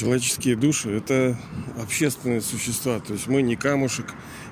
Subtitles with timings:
[0.00, 1.36] Человеческие души– это
[1.78, 3.00] общественные существа.
[3.00, 4.06] То есть мы не камушек,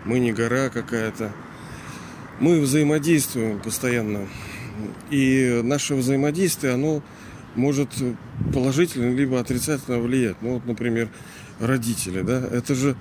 [0.04, 1.32] мы не гора какая-то.
[2.38, 4.29] Мы взаимодействуем постоянно.
[5.11, 7.02] И наше взаимодействие, оно
[7.55, 7.88] может
[8.52, 10.37] положительно либо отрицательно влиять.
[10.42, 11.09] Ну вот, например,
[11.60, 12.95] родители, да, это же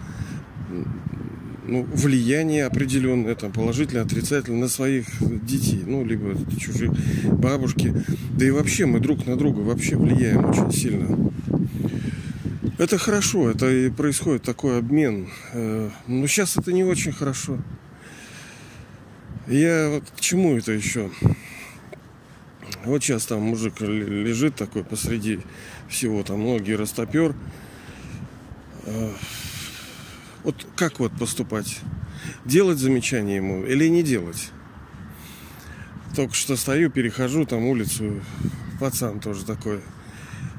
[1.65, 6.95] ну, влияние определенное, там, положительно, отрицательно на своих детей, ну, либо чужие
[7.29, 7.93] бабушки.
[8.31, 11.29] Да и вообще мы друг на друга вообще влияем очень сильно.
[12.77, 15.29] Это хорошо, это и происходит такой обмен.
[15.53, 17.57] Э, но сейчас это не очень хорошо.
[19.47, 21.09] Я вот к чему это еще?
[22.85, 25.39] Вот сейчас там мужик лежит такой посреди
[25.89, 27.35] всего, там ноги растопер.
[28.83, 29.11] Э,
[30.43, 31.79] вот как вот поступать?
[32.45, 34.51] Делать замечание ему или не делать?
[36.15, 38.21] Только что стою, перехожу там улицу,
[38.79, 39.81] пацан тоже такой–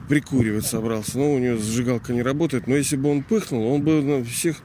[0.08, 1.18] прикуривать собрался.
[1.18, 2.66] Но у него зажигалка не работает.
[2.66, 4.56] Но если бы он пыхнул, он бы на всех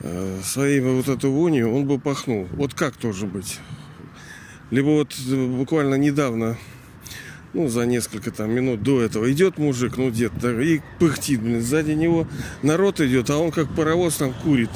[0.00, 2.46] э, своей вот эту вонью, он бы пахнул.
[2.52, 3.58] Вот как тоже быть?
[4.70, 6.56] Либо вот э, буквально недавно,
[7.52, 11.92] ну, за несколько там минут до этого идет мужик, ну, да, и пыхтит, блин, сзади
[11.92, 12.26] него
[12.62, 14.70] народ идет, а он как паровоз там курит.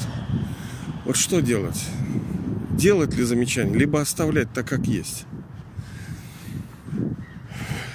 [1.05, 1.83] Вот что делать?
[2.71, 5.25] Делать ли замечание, либо оставлять так, как есть?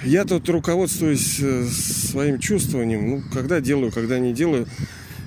[0.07, 4.65] Я тут руководствуюсь э, своим чувствованием, ну, когда делаю, когда не делаю.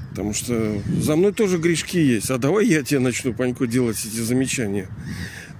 [0.08, 2.30] Потому что за мной тоже грешки есть.
[2.30, 4.88] А давай я тебе начну, Панько, делать эти замечания.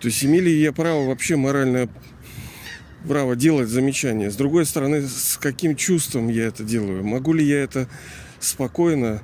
[0.00, 1.90] То есть имели я право вообще моральное
[3.06, 4.30] право делать замечания.
[4.30, 7.04] С другой стороны, с каким чувством я это делаю?
[7.04, 7.88] Могу ли я это
[8.40, 9.22] спокойно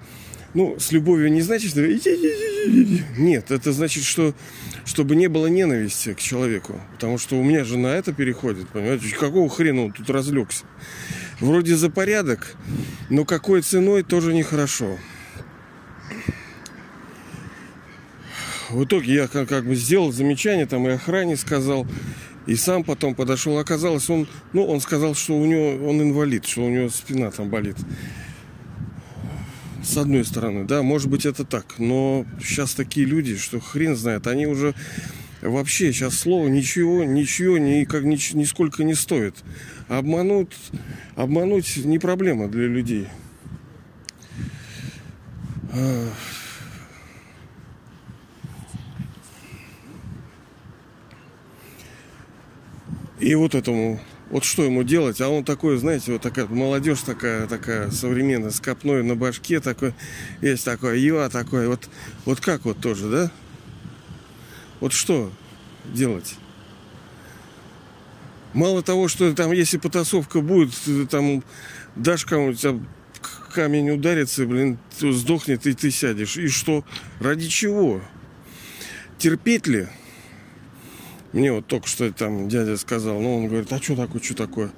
[0.52, 1.80] ну, с любовью не значит, что...
[3.16, 4.34] Нет, это значит, что
[4.84, 6.80] чтобы не было ненависти к человеку.
[6.92, 9.14] Потому что у меня же на это переходит, понимаете?
[9.14, 10.64] Какого хрена он тут разлегся?
[11.40, 12.56] Вроде за порядок,
[13.10, 14.98] но какой ценой тоже нехорошо.
[18.70, 21.86] В итоге я как, как бы сделал замечание, там и охране сказал,
[22.46, 23.58] и сам потом подошел.
[23.58, 27.48] Оказалось, он, ну, он сказал, что у него он инвалид, что у него спина там
[27.48, 27.76] болит.
[29.86, 34.26] С одной стороны, да, может быть это так, но сейчас такие люди, что хрен знает,
[34.26, 34.74] они уже
[35.42, 39.36] вообще сейчас слово ничего, ничего никак, ни, нисколько не стоит.
[39.86, 40.50] Обмануть,
[41.14, 43.06] обмануть не проблема для людей.
[53.20, 54.00] И вот этому
[54.30, 55.20] вот что ему делать?
[55.20, 59.94] А он такой, знаете, вот такая молодежь такая, такая современная, с копной на башке такой,
[60.40, 61.88] есть такой, юа такой, вот,
[62.24, 63.30] вот как вот тоже, да?
[64.80, 65.32] Вот что
[65.84, 66.36] делать?
[68.52, 70.72] Мало того, что там, если потасовка будет,
[71.10, 71.44] там
[71.94, 72.80] дашь кому-нибудь, а
[73.54, 76.36] камень ударится, блин, сдохнет, и ты сядешь.
[76.36, 76.84] И что?
[77.20, 78.02] Ради чего?
[79.18, 79.88] Терпеть ли?
[81.36, 84.70] Мне вот только что там дядя сказал, ну, он говорит, а что такое, что такое?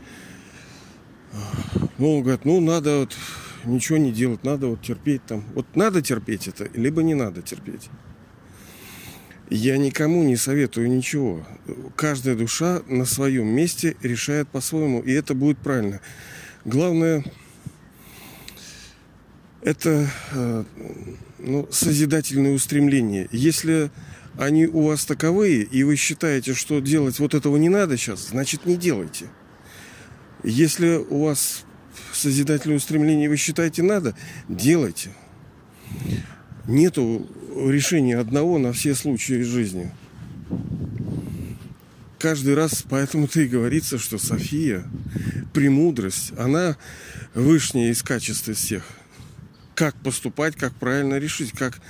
[1.99, 3.17] Ну, он говорит, ну, надо вот
[3.65, 5.45] ничего не делать, надо вот терпеть там.
[5.55, 7.89] Вот надо терпеть это, либо не надо терпеть.
[9.51, 11.47] Я никому не советую ничего.
[11.95, 16.01] Каждая душа на своем месте решает по-своему, и это будет правильно.
[16.65, 17.25] Главное,
[19.63, 20.65] это э,
[21.39, 23.29] ну, созидательное устремление.
[23.31, 23.93] Если
[24.39, 28.67] они у вас таковые, и вы считаете, что делать вот этого не надо сейчас, значит
[28.67, 29.27] не делайте.
[30.45, 31.65] Если у вас
[32.13, 34.15] созидательное устремление вы считаете надо,
[34.49, 35.11] делайте.
[36.69, 39.91] Нету решения одного на все случаи жизни.
[42.21, 44.85] Каждый раз поэтому-то и говорится, что София,
[45.53, 46.77] премудрость, она
[47.35, 48.85] вышняя из качеств всех.
[49.75, 51.81] Как поступать, как правильно решить, как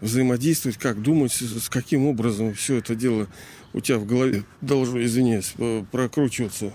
[0.00, 3.28] взаимодействовать, как думать, с каким образом все это дело
[3.72, 5.54] у тебя в голове должно, извиняюсь,
[5.90, 6.72] прокручиваться.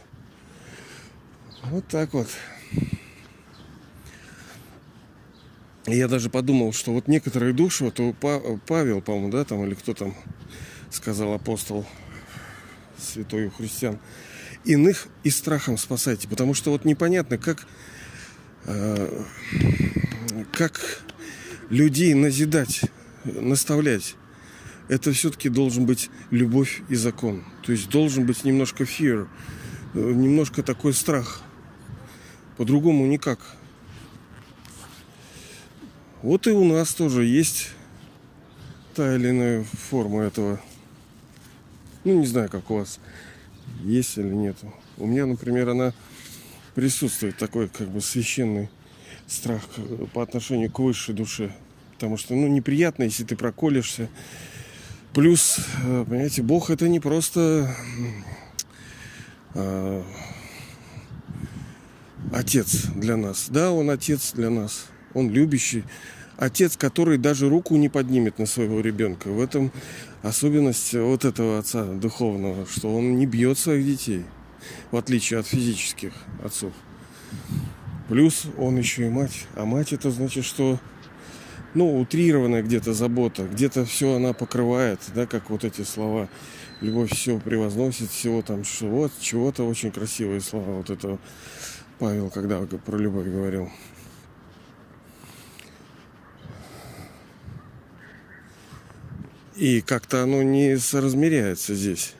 [1.63, 2.27] Вот так вот.
[5.85, 7.99] Я даже подумал, что вот некоторые души, вот
[8.67, 10.15] Павел, по-моему, да, там, или кто там
[10.91, 11.85] сказал апостол
[12.97, 13.99] святой у христиан,
[14.63, 17.67] иных и страхом спасайте, потому что вот непонятно, как,
[18.65, 19.23] э,
[20.53, 21.03] как
[21.69, 22.83] людей назидать
[23.25, 24.15] наставлять,
[24.89, 27.43] это все-таки должен быть любовь и закон.
[27.63, 29.27] То есть должен быть немножко fear,
[29.93, 31.41] немножко такой страх.
[32.57, 33.39] По-другому никак.
[36.21, 37.71] Вот и у нас тоже есть
[38.93, 40.61] та или иная форма этого.
[42.03, 42.99] Ну, не знаю, как у вас
[43.81, 44.57] есть или нет.
[44.97, 45.93] У меня, например, она
[46.75, 48.69] присутствует такой как бы священный
[49.27, 49.61] страх
[50.13, 51.55] по отношению к высшей душе.
[52.03, 54.09] Потому что, ну, неприятно, если ты проколешься.
[55.13, 57.73] Плюс, э, понимаете, Бог это не просто
[59.53, 60.03] э,
[62.33, 63.47] отец для нас.
[63.49, 64.87] Да, он отец для нас.
[65.13, 65.85] Он любящий.
[66.35, 69.29] Отец, который даже руку не поднимет на своего ребенка.
[69.29, 69.71] В этом
[70.23, 74.25] особенность вот этого отца духовного, что он не бьет своих детей,
[74.91, 76.11] в отличие от физических
[76.43, 76.73] отцов.
[78.09, 79.47] Плюс он еще и мать.
[79.55, 80.81] А мать это значит, что
[81.73, 86.29] ну, утрированная где-то забота, где-то все она покрывает, да, как вот эти слова.
[86.81, 90.77] Любовь все превозносит, всего там, что вот, чего-то очень красивые слова.
[90.77, 91.17] Вот это
[91.99, 93.69] Павел, когда про любовь говорил.
[99.55, 102.15] И как-то оно не соразмеряется здесь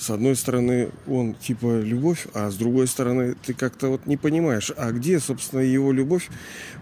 [0.00, 4.72] с одной стороны, он типа любовь, а с другой стороны, ты как-то вот не понимаешь,
[4.74, 6.30] а где, собственно, его любовь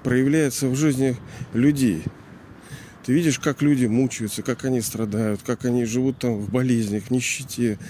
[0.04, 1.16] проявляется в жизни
[1.52, 2.04] людей.
[3.04, 7.80] Ты видишь, как люди мучаются, как они страдают, как они живут там в болезнях, нищете,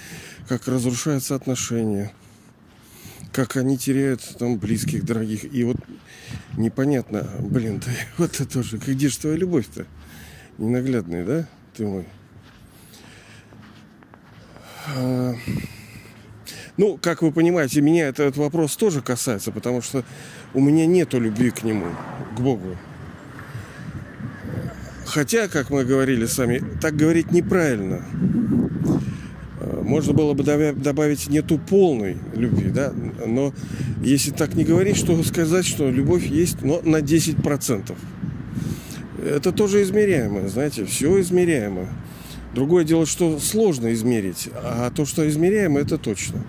[0.48, 2.10] как разрушаются отношения,
[3.30, 5.52] как они теряют там близких, дорогих.
[5.52, 5.76] И вот
[6.56, 9.84] непонятно, блин, ты вот это тоже, где же твоя любовь-то?
[10.56, 12.06] Ненаглядная, да, ты мой?
[16.78, 20.04] Ну, как вы понимаете, меня этот вопрос тоже касается, потому что
[20.54, 21.86] у меня нету любви к нему,
[22.36, 22.76] к Богу.
[25.04, 28.04] Хотя, как мы говорили сами, так говорить неправильно.
[29.60, 32.92] А, можно было бы добавить нету полной любви, да,
[33.26, 33.52] но
[34.02, 37.96] если так не говорить, что сказать, что любовь есть, но на 10%.
[39.24, 41.88] Это тоже измеряемо, знаете, все измеряемо.
[42.54, 46.42] Другое дело, что сложно измерить, а то, что измеряемо, это точно.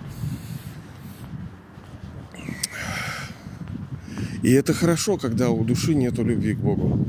[4.42, 7.06] И это хорошо, когда у души нет любви к Богу.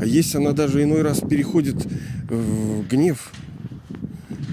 [0.00, 1.76] А если она даже иной раз переходит
[2.28, 3.32] в гнев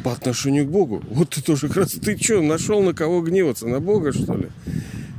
[0.04, 3.68] по отношению к Богу, вот ты тоже как раз, ты что, нашел на кого гневаться?
[3.68, 4.50] На Бога, что ли?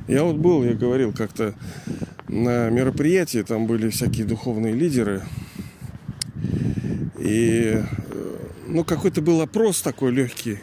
[0.09, 1.55] Я вот был, я говорил как-то
[2.29, 5.23] на мероприятии, там были всякие духовные лидеры,
[7.27, 7.83] и
[8.67, 10.61] ну, какой-то был опрос такой легкий.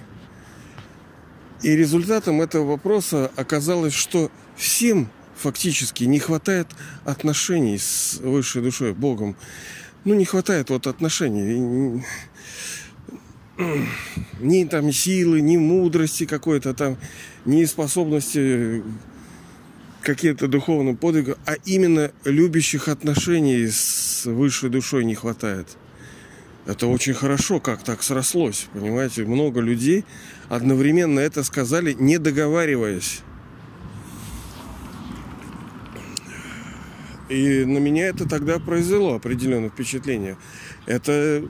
[1.62, 6.68] И результатом этого вопроса оказалось, что всем фактически не хватает
[7.04, 9.36] отношений с высшей душой, Богом.
[10.06, 12.04] Ну, не хватает вот отношений.
[14.40, 16.98] Ни там силы, ни мудрости какой-то там,
[17.46, 18.84] ни способности
[20.02, 25.78] какие-то духовным подвигам, а именно любящих отношений с высшей душой не хватает.
[26.66, 28.68] Это очень хорошо, как так срослось.
[28.74, 30.06] Понимаете, много людей
[30.50, 33.22] одновременно это сказали, не договариваясь.
[37.30, 40.38] И на меня это тогда произвело определенное впечатление.
[40.86, 41.44] Это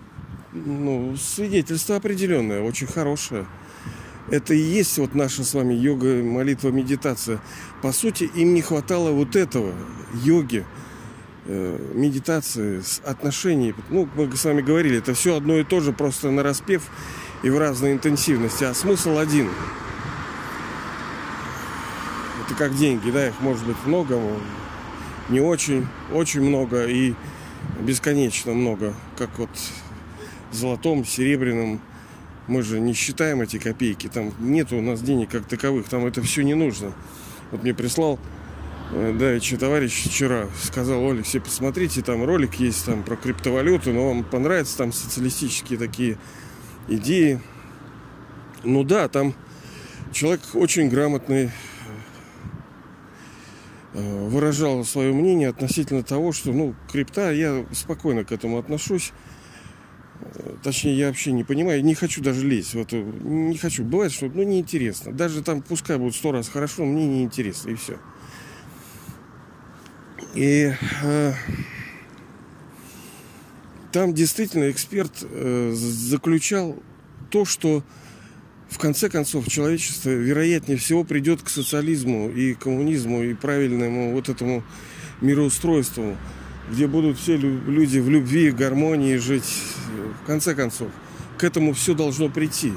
[0.54, 3.45] ну, свидетельство определенное, очень хорошее.
[4.31, 7.39] Это и есть вот наша с вами йога, молитва, медитация.
[7.81, 9.74] По сути, им не хватало вот этого
[10.24, 10.65] йоги,
[11.45, 13.73] э, медитации, отношений.
[13.89, 16.83] Ну, мы с вами говорили, это все одно и то же, просто на распев
[17.43, 18.63] и в разной интенсивности.
[18.63, 19.50] А смысл один.
[22.45, 24.19] Это как деньги, да, их может быть много,
[25.29, 27.13] не очень, очень много и
[27.79, 28.93] бесконечно много.
[29.17, 29.50] Как вот
[30.51, 31.81] золотом, серебряном.
[32.47, 34.07] Мы же не считаем эти копейки.
[34.07, 35.88] Там нет у нас денег как таковых.
[35.88, 36.91] Там это все не нужно.
[37.51, 38.19] Вот мне прислал
[38.93, 44.09] да, еще товарищ вчера сказал, Оля, все посмотрите, там ролик есть там про криптовалюту, но
[44.09, 46.17] вам понравятся там социалистические такие
[46.88, 47.41] идеи.
[48.63, 49.33] Ну да, там
[50.12, 51.50] человек очень грамотный
[53.93, 59.12] э, выражал свое мнение относительно того, что, ну, крипта, я спокойно к этому отношусь.
[60.21, 62.75] Э, точнее, я вообще не понимаю, не хочу даже лезть.
[62.75, 63.83] Вот, не хочу.
[63.83, 65.12] Бывает, что ну, неинтересно.
[65.12, 67.97] Даже там, пускай будет сто раз хорошо, мне неинтересно, и все.
[70.33, 70.73] И
[71.03, 71.33] э,
[73.91, 76.75] там действительно эксперт э, заключал
[77.29, 77.83] то, что
[78.69, 84.63] в конце концов человечество, вероятнее всего, придет к социализму и коммунизму и правильному вот этому
[85.21, 86.17] мироустройству,
[86.71, 89.61] где будут все люди в любви, гармонии жить.
[90.23, 90.89] В конце концов,
[91.37, 92.73] к этому все должно прийти.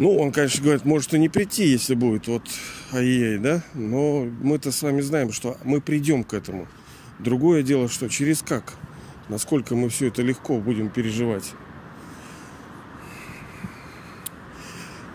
[0.00, 2.48] Ну, он, конечно, говорит, может и не прийти, если будет вот
[2.90, 3.62] ай да?
[3.74, 6.66] Но мы-то с вами знаем, что мы придем к этому.
[7.18, 8.72] Другое дело, что через как?
[9.28, 11.52] Насколько мы все это легко будем переживать.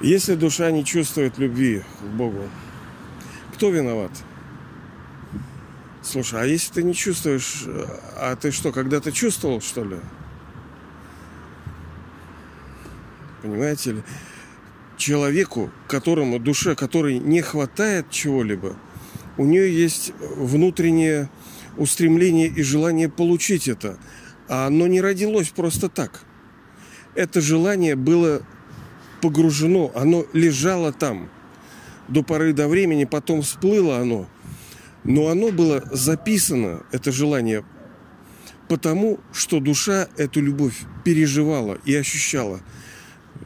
[0.04, 2.44] Если душа не чувствует любви к Богу,
[3.56, 4.12] Кто виноват?
[6.04, 7.63] Слушай, а если ты не чувствуешь,
[8.18, 9.98] а ты что, когда-то чувствовал, что ли?
[13.42, 14.04] Понимаете ли?
[14.98, 18.75] Человеку, которому, душе, которой не хватает чего-либо,
[19.38, 21.30] у нее есть внутреннее
[21.78, 23.98] устремление и желание получить это.
[24.48, 26.22] А оно не родилось просто так.
[27.16, 28.42] Это желание было
[29.22, 31.30] погружено, оно лежало там
[32.08, 34.28] до поры до времени, потом всплыло оно.
[35.04, 37.64] Но оно было записано, это желание,
[38.68, 42.62] потому что душа эту любовь переживала и ощущала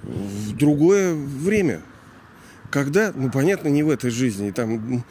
[0.04, 1.82] в другое время.
[2.70, 5.04] Когда, ну понятно, не в этой жизни, там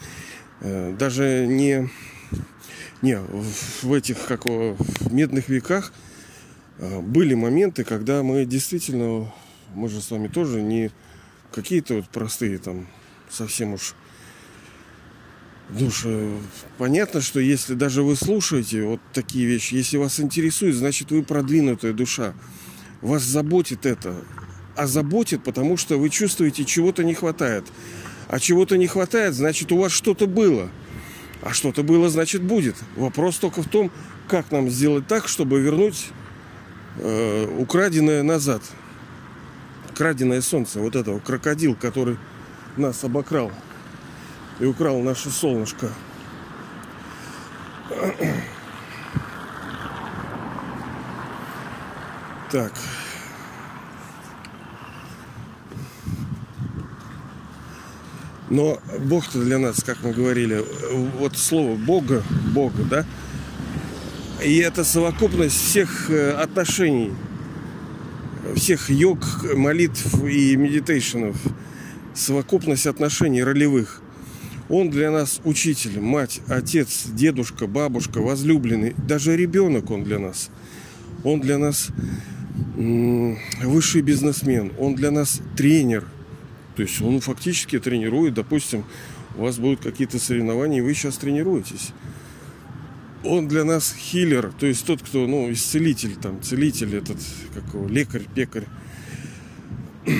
[0.60, 1.90] э, даже не,
[3.02, 5.92] не в этих как в медных веках
[6.78, 9.32] э, были моменты, когда мы действительно,
[9.74, 10.90] мы же с вами тоже не
[11.52, 12.86] какие-то вот простые там
[13.28, 13.94] совсем уж
[15.70, 16.08] душа.
[16.78, 21.92] Понятно, что если даже вы слушаете вот такие вещи, если вас интересует, значит вы продвинутая
[21.92, 22.34] душа.
[23.00, 24.14] Вас заботит это.
[24.78, 27.66] А заботит, потому что вы чувствуете, чего-то не хватает.
[28.28, 30.70] А чего-то не хватает, значит у вас что-то было.
[31.42, 32.76] А что-то было, значит будет.
[32.94, 33.90] Вопрос только в том,
[34.28, 36.10] как нам сделать так, чтобы вернуть
[36.98, 38.62] э, украденное назад.
[39.96, 42.16] Краденое солнце, вот этого крокодил, который
[42.76, 43.50] нас обокрал
[44.60, 45.90] и украл наше солнышко.
[52.52, 52.72] Так.
[58.50, 60.64] Но Бог-то для нас, как мы говорили,
[61.18, 62.22] вот слово Бога,
[62.54, 63.06] Бога, да,
[64.42, 67.12] и это совокупность всех э, отношений,
[68.54, 69.18] всех йог,
[69.54, 71.36] молитв и медитейшенов–
[72.18, 74.02] совокупность отношений ролевых.
[74.68, 80.50] Он для нас учитель, мать, отец, дедушка, бабушка, возлюбленный, даже ребенок он для нас.
[81.24, 81.88] Он для нас
[82.76, 86.04] высший бизнесмен, он для нас тренер.
[86.78, 88.84] То есть он фактически тренирует, допустим,
[89.36, 91.90] у вас будут какие-то соревнования, и вы сейчас тренируетесь.
[93.24, 97.18] Он для нас хиллер, то есть тот, кто, ну, исцелитель, там, целитель, этот,
[97.52, 98.66] как лекарь, пекарь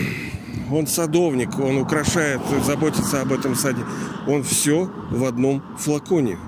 [0.73, 3.85] он садовник, он украшает, заботится об этом саде.
[4.27, 6.39] Он все в одном флаконе.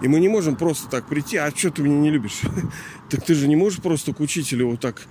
[0.00, 2.40] И мы не можем просто так прийти, а что ты меня не любишь?
[3.10, 5.02] Так ты же не можешь просто к учителю вот так,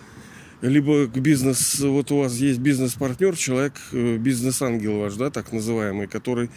[0.61, 6.07] либо к бизнес, вот у вас есть бизнес-партнер, человек, э, бизнес-ангел ваш, да, так называемый,
[6.07, 6.49] который,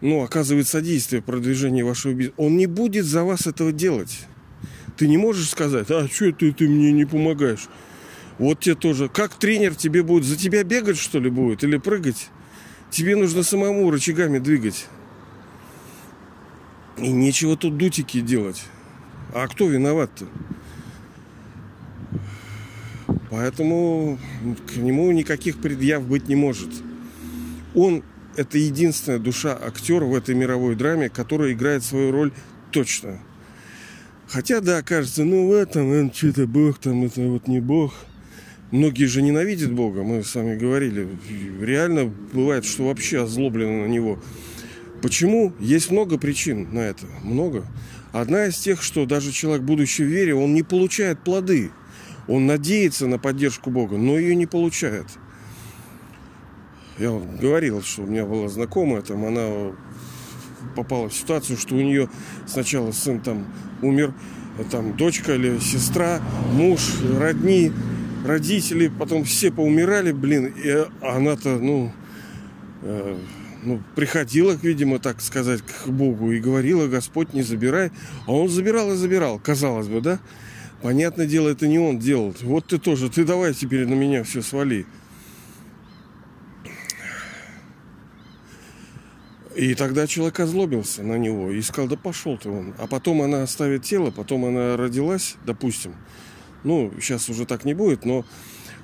[0.00, 2.34] ну, оказывает содействие продвижению вашего бизнеса.
[2.36, 4.26] Он не будет за вас этого делать.
[4.96, 7.68] Ты не можешь сказать, а что ты, ты мне не помогаешь?
[8.38, 9.08] Вот тебе тоже.
[9.08, 10.24] Как тренер тебе будет?
[10.24, 11.64] За тебя бегать, что ли, будет?
[11.64, 12.30] Или прыгать?
[12.90, 14.86] Тебе нужно самому рычагами двигать.
[16.96, 18.62] И нечего тут дутики делать.
[19.34, 20.26] А кто виноват-то?
[23.30, 24.18] Поэтому
[24.66, 26.70] к нему никаких предъяв быть не может.
[27.74, 28.02] Он–
[28.36, 32.32] это единственная душа актера в этой мировой драме, которая играет свою роль
[32.72, 33.18] точно.
[34.28, 37.94] Хотя, да, кажется, ну в этом, что-то Бог, там это вот не Бог–
[38.70, 41.08] Многие же ненавидят Бога, мы с вами говорили.
[41.60, 44.18] Реально бывает, что вообще озлоблены на Него.
[45.00, 45.54] Почему?
[45.58, 47.06] Есть много причин на это.
[47.22, 47.64] Много.
[48.12, 51.70] Одна из тех, что даже человек, будучи в вере, он не получает плоды.
[52.28, 55.06] Он надеется на поддержку Бога, но ее не получает.
[56.98, 59.72] Я говорил, что у меня была знакомая, там она
[60.76, 62.08] попала в ситуацию, что у нее
[62.46, 63.46] сначала сын там
[63.82, 64.12] умер,
[64.70, 66.20] там дочка или сестра,
[66.52, 66.80] муж,
[67.18, 67.72] родни,
[68.26, 71.92] родители, потом все поумирали, блин, и она-то, ну,
[72.82, 73.16] э,
[73.62, 77.90] ну, приходила, видимо, так сказать, к Богу и говорила, Господь, не забирай.
[78.26, 80.20] А он забирал и забирал, казалось бы, да?
[80.82, 82.34] Понятное дело, это не он делал.
[82.42, 84.86] Вот ты тоже, ты давай теперь на меня все свали.
[89.56, 92.74] И тогда человек озлобился на него и сказал, да пошел ты он.
[92.78, 95.96] А потом она оставит тело, потом она родилась, допустим,
[96.62, 98.24] ну, сейчас уже так не будет, но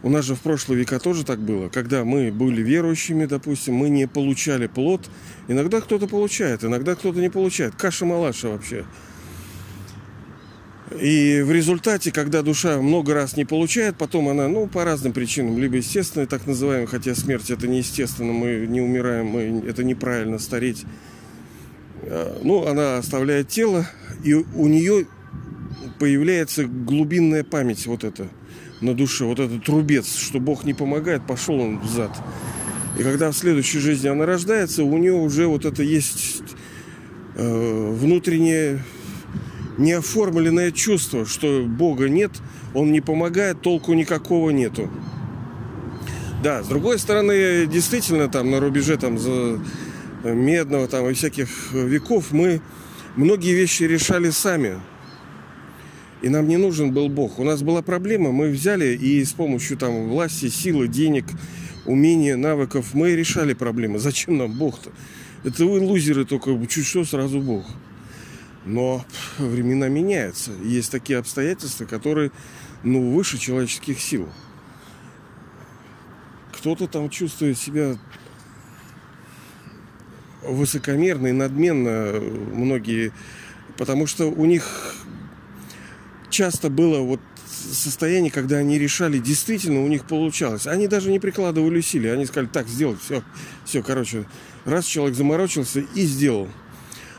[0.02, 1.68] у нас же в прошлые века тоже так было.
[1.68, 5.08] Когда мы были верующими, допустим, мы не получали плод.
[5.46, 7.76] Иногда кто-то получает, иногда кто-то не получает.
[7.76, 8.84] Каша-малаша вообще.
[11.00, 15.58] И в результате, когда душа много раз не получает, потом она, ну, по разным причинам,
[15.58, 20.38] либо естественной, так называемой, хотя смерть это не естественно, мы не умираем, мы, это неправильно
[20.38, 20.84] стареть.
[22.02, 23.88] А, ну, она оставляет тело,
[24.22, 25.06] и у нее
[25.98, 28.28] появляется глубинная память вот эта
[28.80, 32.10] на душе, вот этот трубец, что Бог не помогает, пошел он в.
[32.98, 36.42] И когда в следующей жизни она рождается, у нее уже вот это есть
[37.34, 38.80] э, внутреннее
[39.78, 42.33] неоформленное чувство, что Бога нет,
[42.75, 44.90] Он не помогает, толку никакого нету.
[46.43, 49.61] Да, с другой стороны, действительно, там на рубеже там за
[50.25, 52.61] медного там и всяких веков мы
[53.16, 54.81] многие вещи решали сами.
[56.23, 57.38] И нам не нужен был Бог.
[57.38, 61.26] У нас была проблема, мы взяли и с помощью там власти, силы, денег,
[61.85, 63.99] умения, навыков мы решали проблемы.
[63.99, 64.90] Зачем нам Бог-то?
[65.45, 67.66] Это вы лузеры только чуть что сразу Бог.
[68.64, 69.04] Но
[69.38, 70.52] времена меняются.
[70.62, 72.30] Есть такие обстоятельства, которые
[72.83, 74.28] ну, выше человеческих сил
[76.64, 77.99] кто-то там чувствует себя
[80.40, 82.18] высокомерно и надменно
[82.54, 83.12] многие,
[83.76, 84.97] потому что у них
[86.30, 90.66] часто было вот состояние, когда они решали, действительно у них получалось.
[90.66, 93.23] Они даже не прикладывали усилий, они сказали, так, сделать, все,
[93.66, 94.25] все, короче,
[94.64, 96.49] раз человек заморочился и сделал.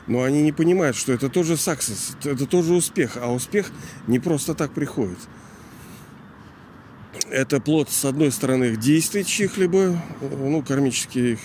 [0.07, 3.71] Но они не понимают, что это тоже саксес, это тоже успех, а успех
[4.07, 5.17] не просто так приходит
[7.29, 11.39] это плод, с одной стороны, их действий чьих-либо, ну, кармических.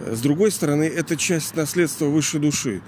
[0.00, 2.82] С другой стороны, это часть наследства высшей души.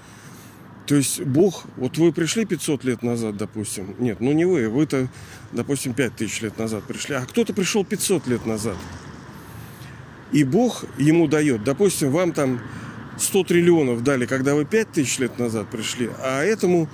[0.85, 5.07] То есть Бог, вот вы пришли 500 лет назад, допустим, нет, ну не вы, вы-то,
[5.51, 8.77] допустим, 5000 лет назад пришли, а кто-то пришел 500 лет назад.
[10.31, 12.59] И Бог ему дает, допустим, вам там
[13.19, 16.89] 100 триллионов дали, когда вы 5000 лет назад пришли, а этому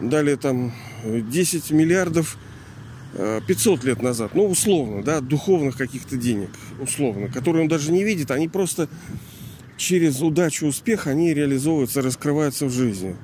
[0.00, 0.72] дали там
[1.04, 2.38] 10 миллиардов
[3.46, 8.30] 500 лет назад, ну, условно, да, духовных каких-то денег, условно, которые он даже не видит,
[8.30, 8.88] они просто
[9.78, 13.16] через удачу, успех, они реализовываются, раскрываются в жизни.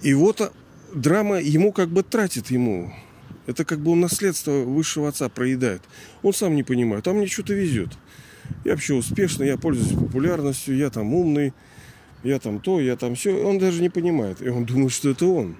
[0.00, 0.52] И вот а,
[0.94, 2.92] драма ему как бы тратит ему.
[3.46, 5.82] Это как бы он наследство высшего отца проедает.
[6.22, 7.90] Он сам не понимает, а мне что-то везет.
[8.64, 11.52] Я вообще успешный, я пользуюсь популярностью, я там умный,
[12.22, 13.44] я там то, я там все.
[13.44, 14.40] Он даже не понимает.
[14.40, 15.56] И он думает, что это он.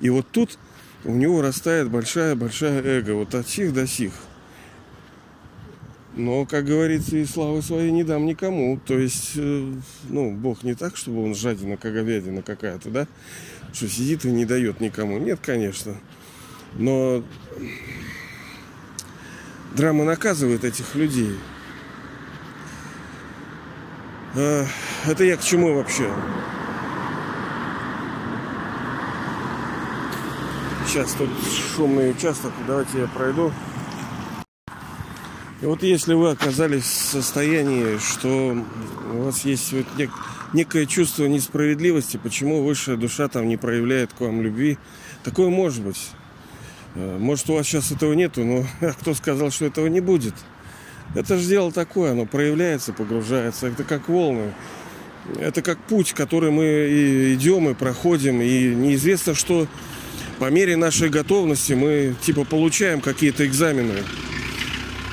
[0.00, 0.58] И вот тут
[1.04, 4.12] у него растает большая-большая эго, вот от сих до сих.
[6.14, 8.78] Но, как говорится, и славы своей не дам никому.
[8.84, 9.72] То есть, э,
[10.10, 13.08] ну, Бог не так, чтобы он жадина, как говядина какая-то, да?
[13.72, 15.18] Что сидит и не дает никому.
[15.18, 15.94] Нет, конечно.
[16.74, 17.24] Но
[19.74, 21.34] драма наказывает этих людей.
[24.34, 24.66] А,
[25.06, 26.10] это я к чему вообще?
[30.86, 31.30] Сейчас тут
[31.76, 33.52] шумный участок, давайте я пройду.
[35.60, 38.56] И вот если вы оказались в состоянии, что
[39.14, 40.10] у вас есть вот нек-
[40.52, 44.76] некое чувство несправедливости, почему высшая душа там не проявляет к вам любви,
[45.22, 46.10] такое может быть.
[46.94, 48.64] Э, может, у вас сейчас этого нету, но
[49.00, 50.34] кто сказал, что этого не будет?
[51.14, 53.66] Это же дело такое, оно проявляется, погружается.
[53.66, 54.52] Это как волны.
[55.38, 58.40] Это как путь, который мы идем и проходим.
[58.40, 59.68] И неизвестно, что
[60.38, 63.98] по мере нашей готовности мы типа получаем какие-то экзамены.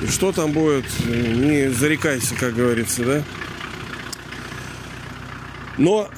[0.02, 3.22] И что там будет, не зарекайся, как говорится, да?
[5.76, 6.10] Но,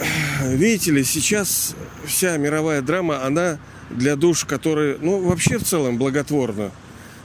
[0.44, 1.74] видите ли, сейчас
[2.06, 3.58] вся мировая драма, она
[3.90, 6.70] для душ, которые, ну, вообще в целом благотворна.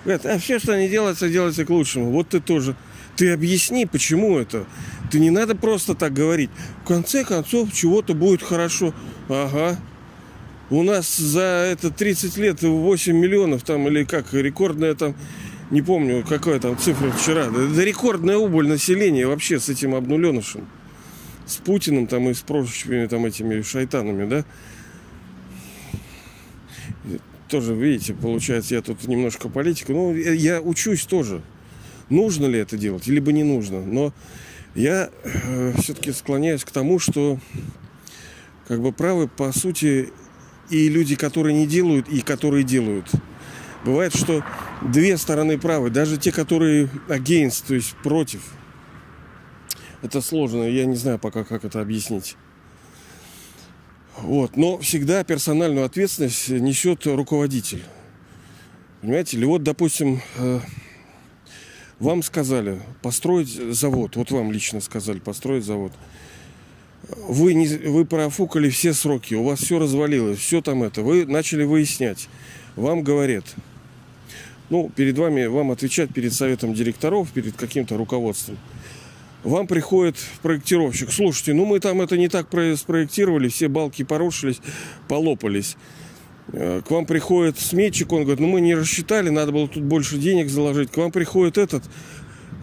[0.08, 2.12] Говорят, а все, что не делается, делается к лучшему.
[2.12, 2.78] Вот ты тоже.
[3.18, 4.64] Ты объясни, почему это.
[5.12, 6.50] Ты не надо просто так говорить.
[6.86, 8.94] В конце концов, чего-то будет хорошо.
[9.28, 9.78] Ага,
[10.70, 15.14] у нас за это 30 лет 8 миллионов там или как рекордная там
[15.72, 17.48] не помню, какая там цифра вчера.
[17.48, 20.70] Да, да рекордная убыль населения вообще с этим обнуленышем.
[21.46, 24.46] С Путиным там и с прочими там этими шайтанами, да.
[27.50, 29.94] Тоже, видите, получается, я тут немножко политика.
[29.94, 31.42] Ну, я учусь тоже.
[32.10, 33.82] Нужно ли это делать, либо не нужно.
[33.82, 34.14] Но
[34.76, 37.40] я э, все-таки склоняюсь к тому, что
[38.68, 40.12] как бы правы, по сути,
[40.70, 43.10] и люди, которые не делают, и которые делают.
[43.86, 44.44] Бывает, что
[44.82, 48.42] две стороны правы, даже те, которые against, то есть против.
[50.02, 52.36] Это сложно, я не знаю пока, как это объяснить.
[54.22, 54.58] Вот.
[54.58, 57.84] Но всегда персональную ответственность несет руководитель.
[59.02, 60.60] Понимаете ли, вот, допустим, э,
[62.00, 65.92] вам сказали построить завод, вот вам лично сказали построить завод–
[67.10, 71.02] вы, не, вы профукали все сроки, у вас все развалилось, все там это.
[71.02, 72.28] Вы начали выяснять.
[72.76, 73.46] Вам говорят,
[74.70, 78.58] ну, перед вами, вам отвечать перед советом директоров, перед каким-то руководством.
[79.44, 81.12] Вам приходит проектировщик.
[81.12, 84.60] Слушайте, ну мы там это не так спроектировали, все балки порушились,
[85.08, 85.78] полопались.
[86.54, 90.18] Э, к вам приходит сметчик, он говорит, ну мы не рассчитали, надо было тут больше
[90.18, 90.92] денег заложить.
[90.92, 91.84] К вам приходит этот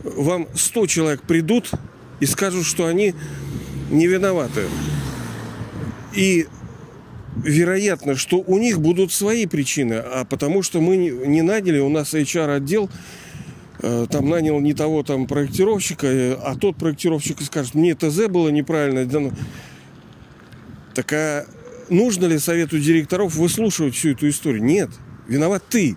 [0.05, 1.71] вам 100 человек придут
[2.21, 3.15] и скажут, что они
[3.91, 4.63] не виноваты.
[6.15, 6.47] И
[7.37, 12.15] вероятно, что у них будут свои причины, а потому что мы не наняли, у нас
[12.15, 12.91] HR-отдел
[14.11, 19.05] там нанял не того там проектировщика, э, а тот проектировщик скажет, мне ТЗ было неправильно
[19.05, 19.33] дано.
[20.95, 21.49] Так
[21.91, 24.63] нужно ли совету директоров выслушивать всю эту историю?
[24.63, 24.91] Нет.
[25.27, 25.97] Виноват ты.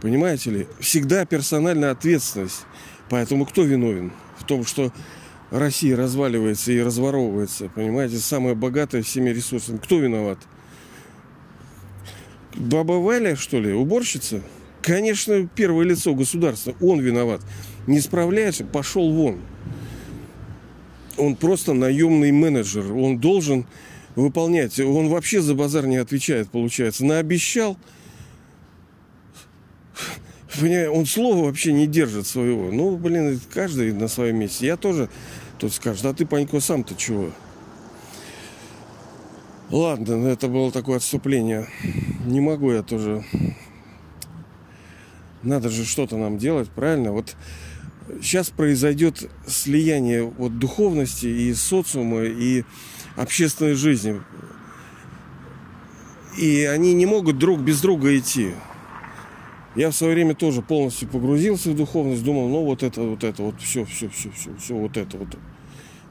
[0.00, 0.66] Понимаете ли?
[0.80, 2.64] Всегда персональная ответственность.
[3.10, 4.12] Поэтому кто виновен?
[4.38, 4.92] В том, что
[5.50, 7.68] Россия разваливается и разворовывается.
[7.74, 9.78] Понимаете, самая богатая всеми ресурсами.
[9.78, 10.38] Кто виноват?
[12.54, 14.42] Баба Валя, что ли, уборщица?
[14.82, 16.74] Конечно, первое лицо государства.
[16.80, 17.40] Он виноват.
[17.86, 19.40] Не справляется, пошел вон.
[21.16, 22.92] Он просто наемный менеджер.
[22.92, 23.66] Он должен
[24.14, 24.78] выполнять.
[24.80, 27.04] Он вообще за базар не отвечает, получается.
[27.04, 27.76] Наобещал.
[30.60, 32.70] Он слова вообще не держит своего.
[32.72, 34.66] Ну, блин, каждый на своем месте.
[34.66, 35.08] Я тоже
[35.58, 37.30] тут скажет, а ты, Панько, сам-то чего?
[39.70, 41.68] Ладно, это было такое отступление.
[42.24, 43.24] Не могу я тоже.
[45.42, 47.12] Надо же что-то нам делать, правильно?
[47.12, 47.36] Вот
[48.20, 52.64] сейчас произойдет слияние вот духовности и социума, и
[53.16, 54.20] общественной жизни.
[56.36, 58.52] И они не могут друг без друга идти.
[59.74, 63.42] Я в свое время тоже полностью погрузился в духовность, думал, ну вот это, вот это,
[63.42, 65.36] вот все, все, все, все, все, вот это, вот.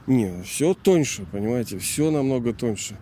[0.05, 2.97] Не, все тоньше, понимаете, все намного тоньше.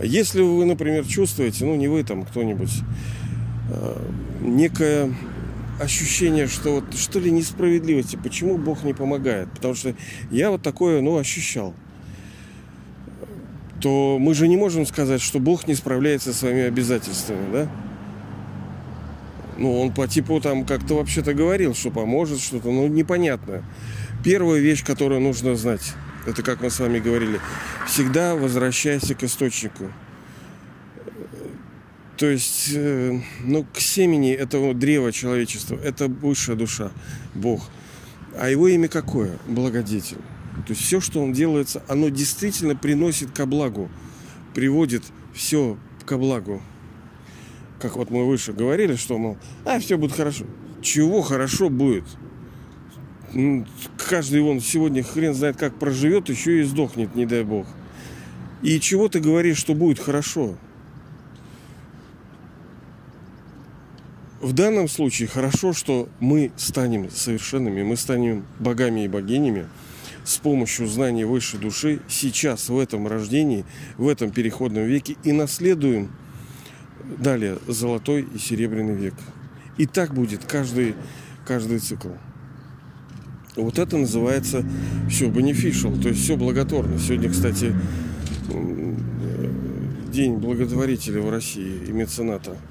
[0.00, 2.72] Если вы, например, чувствуете, ну не вы там, кто-нибудь,
[3.70, 5.14] э, некое
[5.80, 9.94] ощущение, что вот что ли несправедливости, почему Бог не помогает, потому что
[10.30, 11.74] я вот такое, ну, ощущал
[13.80, 17.70] то мы же не можем сказать, что Бог не справляется со своими обязательствами, да?
[19.58, 23.62] Ну, он по типу там как-то вообще-то говорил, что поможет что-то, ну, непонятно.
[24.24, 25.94] Первая вещь, которую нужно знать,
[26.26, 27.40] это как мы с вами говорили,
[27.86, 29.90] всегда возвращайся к источнику.
[32.16, 36.90] То есть, э, ну, к семени этого древа человечества, это высшая душа,
[37.34, 37.68] Бог.
[38.38, 39.38] А его имя какое?
[39.46, 40.18] Благодетель.
[40.66, 43.90] То есть все, что он делается, оно действительно приносит ко благу,
[44.54, 46.62] приводит все ко благу.
[47.80, 49.36] Как вот мы выше говорили, что, мол,
[49.66, 50.46] а, все будет хорошо.
[50.80, 52.04] Чего хорошо будет?
[54.08, 57.66] Каждый он сегодня хрен знает, как проживет, еще и сдохнет, не дай бог.
[58.62, 60.56] И чего ты говоришь, что будет хорошо?
[64.40, 69.66] В данном случае хорошо, что мы станем совершенными, мы станем богами и богинями,
[70.24, 73.64] с помощью знаний высшей души сейчас, в этом рождении,
[73.96, 76.10] в этом переходном веке и наследуем
[77.18, 79.14] далее золотой и серебряный век.
[79.78, 80.94] И так будет каждый,
[81.46, 82.08] каждый цикл.
[83.56, 84.64] Вот это называется
[85.08, 86.98] все beneficial, то есть все благотворно.
[86.98, 87.74] Сегодня, кстати,
[90.12, 92.56] день благотворителя в России и мецената–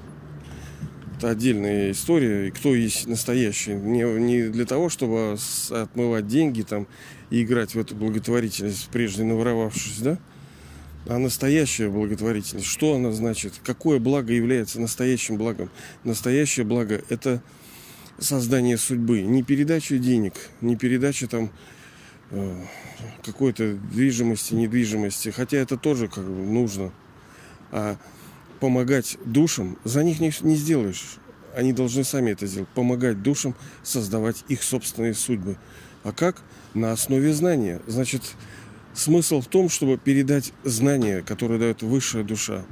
[1.18, 3.72] это отдельная история, и кто есть настоящий.
[3.72, 5.36] Не, не для того, чтобы
[5.70, 6.86] отмывать деньги там
[7.30, 10.18] и играть в эту благотворительность, прежде наворовавшись, да?
[11.08, 13.54] А настоящая благотворительность, что она значит?
[13.64, 15.70] Какое благо является настоящим благом?
[16.04, 17.42] Настоящее благо– это
[18.18, 19.22] создание судьбы.
[19.22, 21.50] Не передача денег, не передача там
[22.30, 22.64] э,
[23.24, 25.30] какой-то движимости, недвижимости.
[25.30, 26.92] Хотя это тоже как бы нужно.
[27.70, 27.96] А
[28.60, 31.18] помогать душам, за них не, не сделаешь.
[31.54, 32.68] Они должны сами это сделать.
[32.70, 35.56] Помогать душам создавать их собственные судьбы.
[36.04, 36.42] А как?
[36.74, 37.80] На основе знания.
[37.86, 38.22] Значит,
[38.94, 42.64] смысл в том, чтобы передать знания, которые дает высшая душа.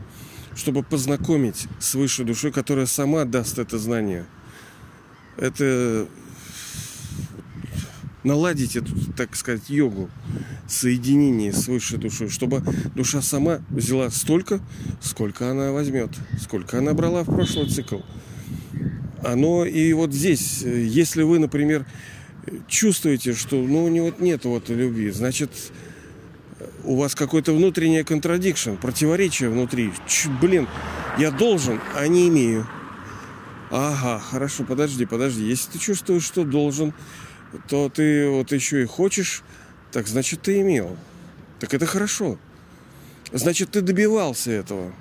[0.54, 4.26] Чтобы познакомить с высшей душой, которая сама даст это знание.
[5.36, 6.08] Это
[8.22, 10.10] наладить эту, так сказать, йогу,
[10.66, 12.62] соединение с высшей душой, чтобы
[12.94, 14.60] душа сама взяла столько,
[15.00, 18.00] сколько она возьмет, сколько она брала в прошлый цикл.
[19.22, 21.86] Оно и вот здесь, если вы, например,
[22.66, 25.50] чувствуете, что ну, у него нет вот любви, значит,
[26.84, 29.92] у вас какой-то внутренний контрадикшн, противоречие внутри.
[30.06, 30.68] Ч, блин,
[31.18, 32.66] я должен, а не имею.
[33.70, 35.44] Ага, хорошо, подожди, подожди.
[35.44, 36.92] Если ты чувствуешь, что должен,
[37.68, 39.42] то ты вот еще и хочешь,
[39.92, 40.96] так значит ты имел.
[41.60, 42.38] Так это хорошо.
[43.32, 44.92] Значит, ты добивался этого.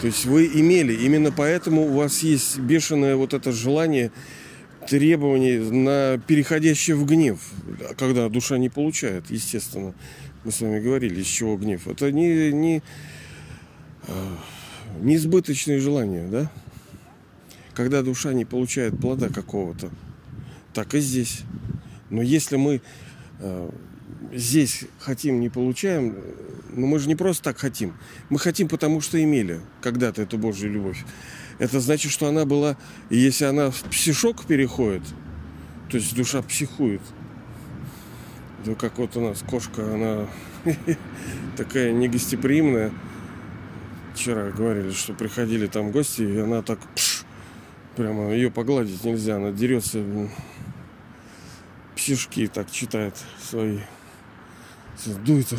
[0.00, 4.12] То есть вы имели, именно поэтому у вас есть бешеное вот это желание,
[4.88, 7.40] требование на переходящее в гнев,
[7.96, 9.94] когда душа не получает, естественно.
[10.44, 11.88] Мы с вами говорили, из чего гнев.
[11.88, 12.82] Это не, не,
[14.06, 14.12] э,
[15.00, 16.50] неизбыточные желания, да?
[17.74, 19.90] Когда душа не получает плода какого-то,
[20.72, 21.42] так и здесь.
[22.10, 22.80] Но если мы
[23.40, 23.70] э,
[24.32, 26.16] здесь хотим, не получаем,
[26.72, 27.94] ну мы же не просто так хотим.
[28.30, 31.04] Мы хотим, потому что имели когда-то эту Божью любовь.
[31.58, 32.76] Это значит, что она была,
[33.10, 35.02] и если она в псишок переходит,
[35.90, 37.02] то есть душа психует.
[38.64, 40.26] Да как вот у нас кошка, она
[41.56, 42.90] такая негостеприимная.
[44.14, 47.24] Вчера говорили, что приходили там гости, и она так пш,
[47.96, 50.04] прямо ее погладить нельзя, она дерется
[51.96, 53.78] псишки так читает свои
[55.24, 55.56] дуется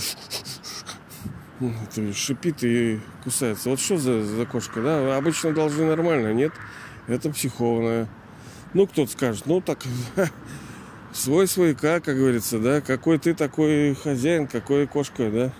[2.13, 3.69] шипит и кусается.
[3.69, 5.17] Вот что за, за кошка, да?
[5.17, 6.51] Обычно должны нормально, нет?
[7.07, 8.07] Это психованная.
[8.73, 9.79] Ну, кто-то скажет, ну так
[11.13, 12.81] свой свояка, как говорится, да?
[12.81, 15.53] Какой ты такой хозяин, какой кошка, да?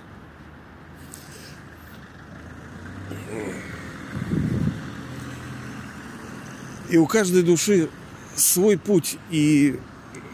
[6.95, 7.89] И у каждой души
[8.37, 9.77] свой путь, и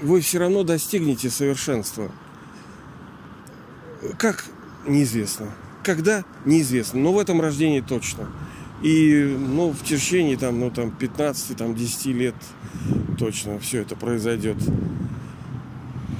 [0.03, 2.11] вы все равно достигнете совершенства.
[4.19, 4.45] Как
[4.85, 5.47] неизвестно.
[5.81, 6.99] Когда неизвестно.
[6.99, 8.29] Но в этом рождении точно.
[8.83, 12.35] И ну, в течение там, ну, там, 15, там, 10 лет
[13.17, 14.57] точно все это произойдет.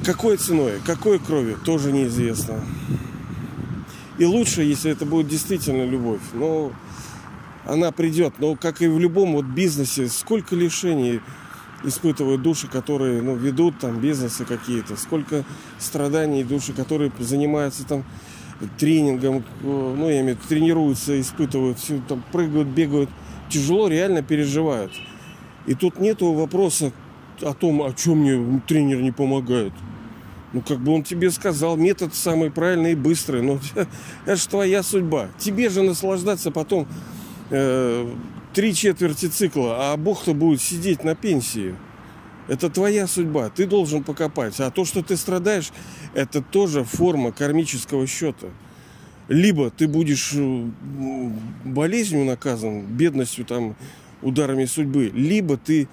[0.03, 2.65] Какой ценой, какой крови, тоже неизвестно.
[4.17, 6.21] И лучше, если это будет действительно любовь.
[6.33, 6.71] Но
[7.71, 8.33] она придет.
[8.39, 11.21] Но как и в любом вот бизнесе, сколько лишений
[11.83, 15.43] испытывают души, которые ну, ведут там бизнесы какие-то, сколько
[15.79, 18.03] страданий души, которые занимаются там
[18.77, 23.09] тренингом, ну, я имею в виду, тренируются, испытывают, все там прыгают, бегают,
[23.49, 24.91] тяжело реально переживают.
[25.65, 26.91] И тут нету вопроса
[27.41, 29.73] о том, о чем мне тренер не помогает.
[30.53, 33.59] Ну, как бы он тебе сказал, метод самый правильный и быстрый, но
[34.25, 35.29] это же твоя судьба.
[35.39, 36.87] Тебе же наслаждаться потом
[37.51, 38.15] э,
[38.53, 41.75] три четверти цикла, а Бог-то будет сидеть на пенсии.
[42.47, 44.59] Это твоя судьба, ты должен покопать.
[44.59, 45.71] А то, что ты страдаешь,
[46.13, 48.47] это тоже форма кармического счета.
[49.27, 50.69] Либо ты будешь э,
[51.63, 53.75] болезнью наказан, бедностью, там,
[54.21, 55.87] ударами судьбы, либо ты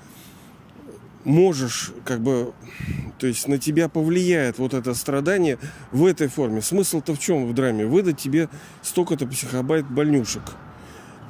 [1.25, 2.53] можешь, как бы,
[3.19, 5.59] то есть на тебя повлияет вот это страдание
[5.93, 6.63] в этой форме.
[6.63, 7.87] Смысл-то в чем в драме?
[7.87, 8.49] Выдать тебе
[8.83, 10.43] столько-то психобайт больнюшек–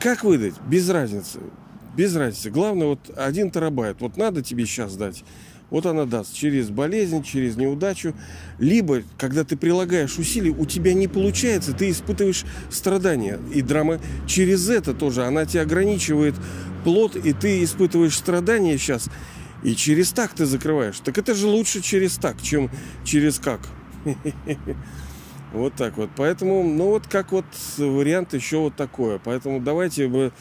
[0.01, 0.55] как выдать?
[0.69, 1.41] Без разницы.
[1.97, 2.51] Без разницы.
[2.51, 4.01] Главное, вот один терабайт.
[4.01, 5.25] Вот надо тебе сейчас дать.
[5.71, 8.15] Вот она даст через болезнь, через неудачу.
[8.59, 13.39] Либо, когда ты прилагаешь усилия, у тебя не получается, ты испытываешь страдания.
[13.53, 15.25] И драма через это тоже.
[15.25, 16.35] Она тебя ограничивает
[16.85, 19.11] плод, и ты испытываешь страдания сейчас.
[19.63, 21.01] И через так ты закрываешь.
[21.01, 22.71] Так это же лучше через так, чем
[23.05, 23.61] через как.
[25.53, 26.11] Вот так вот.
[26.17, 27.47] Поэтому, ну вот как вот
[27.79, 29.19] вариант еще вот такое.
[29.19, 30.33] Поэтому давайте бы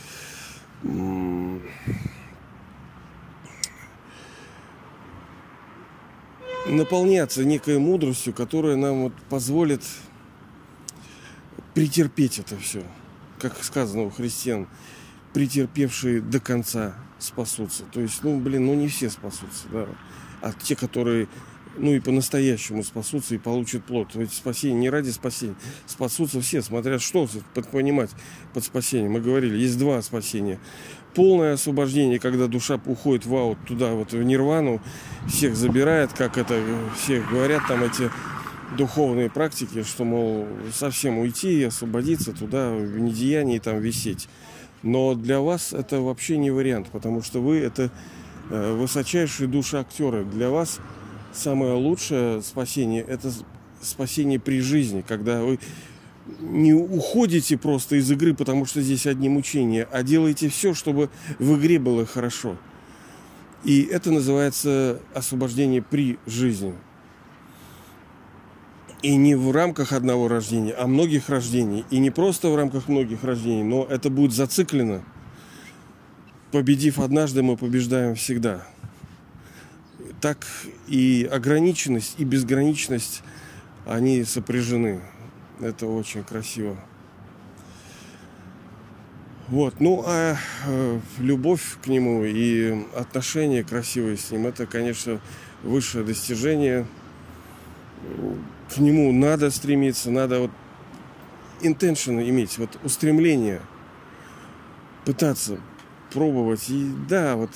[6.68, 9.82] наполняться некой мудростью, которая нам вот позволит
[11.74, 12.84] претерпеть это все.
[13.40, 14.68] Как сказано у христиан,
[15.34, 17.84] претерпевшие до конца спасутся.
[17.92, 19.88] То есть, ну, блин, ну не все спасутся, да.
[20.42, 21.28] А те, которые
[21.78, 24.10] ну и по-настоящему спасутся и получат плод.
[24.16, 25.56] Ведь спасение не ради спасения.
[25.86, 27.28] Спасутся все, смотря что
[27.72, 28.10] понимать
[28.54, 29.14] под спасением.
[29.14, 30.60] Мы говорили, есть два спасения.
[31.14, 34.82] Полное освобождение, когда душа уходит в аут туда, вот в нирвану,
[35.28, 36.62] всех забирает, как это
[36.96, 38.12] все говорят, там эти
[38.78, 44.28] духовные практики, что, мол, совсем уйти и освободиться туда, в недеянии там висеть.
[44.84, 47.90] Но для вас это вообще не вариант, потому что вы это
[48.50, 50.24] э, высочайшие души актеры.
[50.24, 50.80] Для вас
[51.38, 53.32] самое лучшее спасение– это
[53.82, 55.60] спасение при жизни, когда вы
[56.40, 61.58] не уходите просто из игры, потому что здесь одни мучения, а делаете все, чтобы в
[61.58, 62.58] игре было хорошо.
[63.64, 66.74] И это называется освобождение при жизни.
[69.04, 71.86] И не в рамках одного рождения, а многих рождений.
[71.92, 75.04] И не просто в рамках многих рождений, но это будет зациклено.
[76.52, 78.66] Победив однажды, мы побеждаем всегда
[80.22, 80.46] так
[80.88, 83.24] и ограниченность, и безграничность,
[83.86, 85.02] они сопряжены.
[85.60, 86.78] Это очень красиво.
[89.48, 95.22] Вот, ну а э, любовь к нему и отношения красивые с ним, это, конечно,
[95.64, 96.86] высшее достижение.
[98.76, 100.52] К нему надо стремиться, надо вот
[101.62, 103.62] intention иметь, вот устремление,
[105.06, 105.60] пытаться
[106.12, 106.70] пробовать.
[106.70, 107.50] И да, вот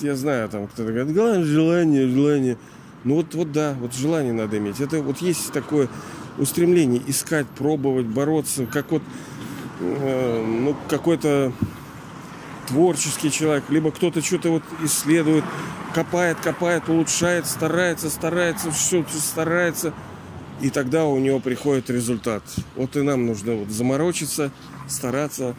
[0.00, 2.58] я знаю, там кто-то говорит, главное желание, желание.
[3.04, 4.80] Ну вот, вот да, вот желание надо иметь.
[4.80, 5.88] Это вот есть такое
[6.38, 9.02] устремление искать, пробовать, бороться, как вот
[9.80, 11.52] э, ну, какой-то
[12.68, 15.44] творческий человек, либо кто-то что-то вот исследует,
[15.94, 19.92] копает, копает, улучшает, старается, старается, все старается,
[20.60, 22.42] и тогда у него приходит результат.
[22.76, 24.50] Вот и нам нужно вот заморочиться,
[24.88, 25.54] стараться,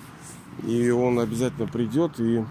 [0.62, 2.44] и он обязательно придет, и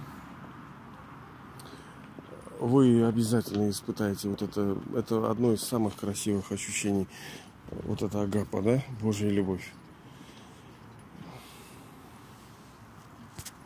[2.60, 7.06] вы обязательно испытаете вот это, это одно из самых красивых ощущений,
[7.84, 9.72] вот это агапа, да, Божья любовь.